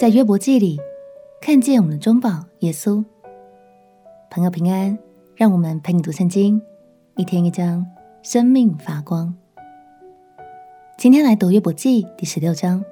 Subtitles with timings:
[0.00, 0.80] 在约伯记里
[1.42, 3.04] 看见我们的中保耶稣。
[4.30, 4.98] 朋友平安，
[5.36, 6.58] 让我们陪你读圣经，
[7.16, 7.84] 一天一章，
[8.22, 9.34] 生命发光。
[10.96, 12.82] 今天来读约伯记第十六章。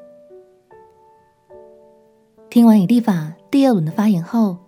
[2.50, 4.58] 听完以利法第二轮的发言后，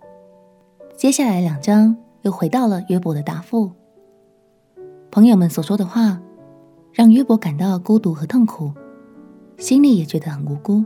[0.97, 3.69] 接下来两章又回到了约伯的答复。
[5.11, 6.19] 朋友们所说的话，
[6.91, 8.71] 让约伯感到孤独和痛苦，
[9.59, 10.83] 心里也觉得很无辜。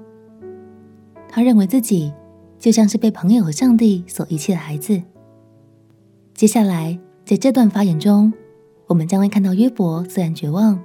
[1.29, 2.13] 他认为自己
[2.57, 5.02] 就像是被朋友和上帝所遗弃的孩子。
[6.34, 8.31] 接下来，在这段发言中，
[8.88, 10.79] 我们将会看到约伯虽然绝望，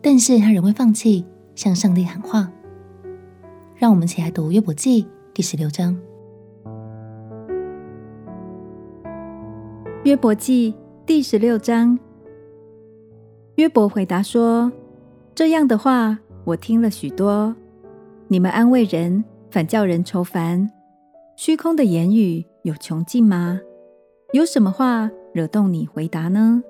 [0.00, 2.50] 但是他仍未放弃向上帝喊话。
[3.74, 5.96] 让我们一起来读约伯记第十六章。
[10.04, 11.98] 约伯记第十六章，
[13.56, 14.72] 约伯回答说
[15.34, 17.54] ：“这样的话，我听了许多。”
[18.28, 20.68] 你们安慰人，反叫人愁烦；
[21.36, 23.60] 虚空的言语有穷尽吗？
[24.32, 26.60] 有什么话惹动你回答呢？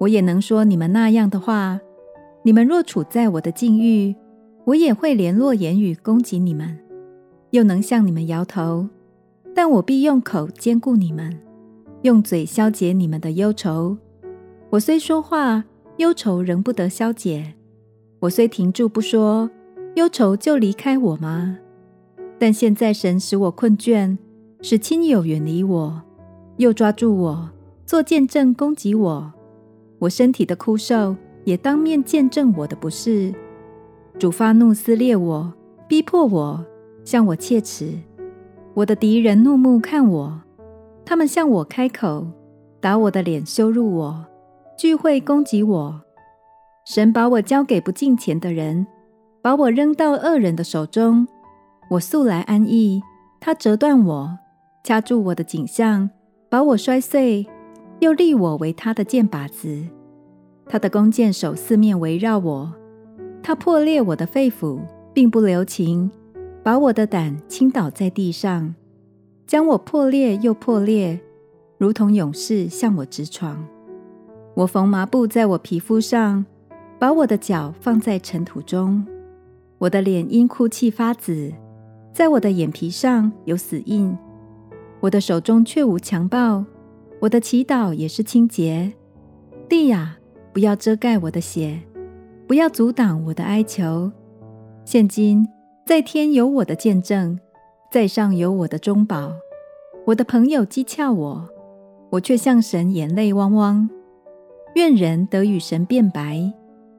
[0.00, 1.80] 我也能说你们那样的话。
[2.42, 4.14] 你们若处在我的境遇，
[4.64, 6.78] 我也会联络言语攻击你们，
[7.50, 8.86] 又能向你们摇头。
[9.54, 11.38] 但我必用口兼顾你们，
[12.02, 13.96] 用嘴消解你们的忧愁。
[14.68, 15.64] 我虽说话，
[15.96, 17.54] 忧愁仍不得消解；
[18.20, 19.50] 我虽停住不说。
[20.00, 21.58] 忧愁就离开我吗？
[22.38, 24.16] 但现在神使我困倦，
[24.62, 26.00] 使亲友远离我，
[26.56, 27.50] 又抓住我，
[27.84, 29.30] 做见证攻击我。
[29.98, 33.34] 我身体的枯瘦也当面见证我的不是。
[34.18, 35.52] 主发怒撕裂我，
[35.86, 36.64] 逼迫我，
[37.04, 37.92] 向我切齿。
[38.72, 40.40] 我的敌人怒目看我，
[41.04, 42.26] 他们向我开口，
[42.80, 44.24] 打我的脸，羞辱我，
[44.78, 46.00] 聚会攻击我。
[46.86, 48.86] 神把我交给不敬虔的人。
[49.42, 51.26] 把我扔到恶人的手中，
[51.92, 53.02] 我素来安逸，
[53.40, 54.38] 他折断我，
[54.84, 56.10] 掐住我的颈项，
[56.50, 57.46] 把我摔碎，
[58.00, 59.86] 又立我为他的箭靶子。
[60.68, 62.72] 他的弓箭手四面围绕我，
[63.42, 64.80] 他破裂我的肺腑，
[65.14, 66.10] 并不留情，
[66.62, 68.74] 把我的胆倾倒在地上，
[69.46, 71.18] 将我破裂又破裂，
[71.78, 73.66] 如同勇士向我直闯。
[74.52, 76.44] 我缝麻布在我皮肤上，
[76.98, 79.06] 把我的脚放在尘土中。
[79.80, 81.50] 我的脸因哭泣发紫，
[82.12, 84.14] 在我的眼皮上有死印。
[85.00, 86.62] 我的手中却无强暴，
[87.18, 88.92] 我的祈祷也是清洁。
[89.70, 90.18] 地呀，
[90.52, 91.80] 不要遮盖我的血，
[92.46, 94.12] 不要阻挡我的哀求。
[94.84, 95.48] 现今
[95.86, 97.40] 在天有我的见证，
[97.90, 99.32] 在上有我的中保。
[100.04, 101.48] 我的朋友讥诮我，
[102.10, 103.88] 我却向神眼泪汪汪。
[104.74, 106.52] 愿人得与神辩白，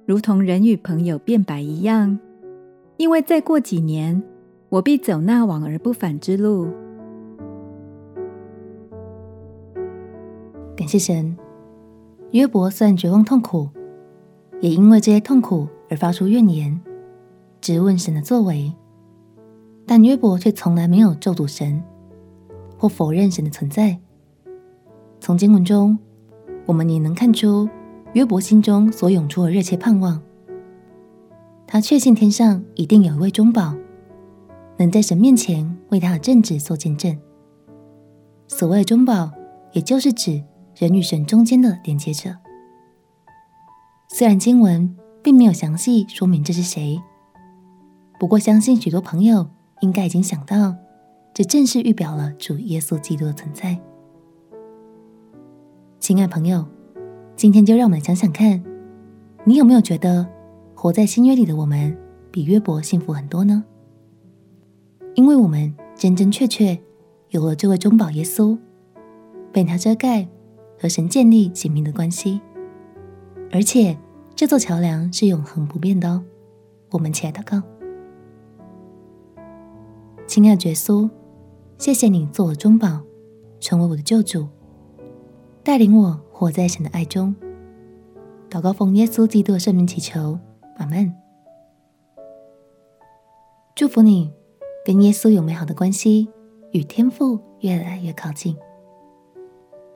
[0.07, 2.17] 如同人与朋友辩白一样。
[3.01, 4.21] 因为再过几年，
[4.69, 6.67] 我必走那往而不返之路。
[10.75, 11.35] 感谢神，
[12.29, 13.67] 约伯虽然绝望痛苦，
[14.59, 16.79] 也因为这些痛苦而发出怨言，
[17.59, 18.71] 质问神的作为。
[19.87, 21.81] 但约伯却从来没有咒诅神，
[22.77, 23.97] 或否认神的存在。
[25.19, 25.97] 从经文中，
[26.67, 27.67] 我们也能看出
[28.13, 30.21] 约伯心中所涌出的热切盼望。
[31.73, 33.73] 他确信天上一定有一位中保，
[34.75, 37.17] 能在神面前为他的正直做见证。
[38.49, 39.31] 所谓的中保，
[39.71, 40.43] 也就是指
[40.75, 42.35] 人与神中间的连接者。
[44.09, 44.93] 虽然经文
[45.23, 47.01] 并没有详细说明这是谁，
[48.19, 49.49] 不过相信许多朋友
[49.79, 50.75] 应该已经想到，
[51.33, 53.79] 这正是预表了主耶稣基督的存在。
[56.01, 56.65] 亲爱朋友，
[57.37, 58.61] 今天就让我们想想看，
[59.45, 60.27] 你有没有觉得？
[60.81, 61.95] 活在新约里的我们，
[62.31, 63.63] 比约伯幸福很多呢，
[65.13, 66.75] 因为我们真真确确
[67.29, 68.57] 有了这位中保耶稣，
[69.53, 70.27] 被他遮盖，
[70.79, 72.41] 和神建立紧密的关系，
[73.51, 73.95] 而且
[74.33, 76.23] 这座桥梁是永恒不变的哦。
[76.89, 77.61] 我们起来祷告，
[80.25, 81.07] 亲爱的耶稣，
[81.77, 83.01] 谢谢你做我中保，
[83.59, 84.47] 成为我的救主，
[85.61, 87.35] 带领我活在神的爱中。
[88.49, 90.39] 祷告奉耶稣基督的圣名祈求。
[90.81, 91.13] 阿门。
[93.75, 94.33] 祝福你，
[94.83, 96.27] 跟耶稣有美好的关系，
[96.71, 98.57] 与天赋越来越靠近。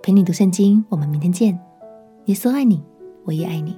[0.04, 1.60] 陪你读圣经，我们明天见。
[2.26, 2.84] 耶稣爱你，
[3.26, 3.76] 我也爱你。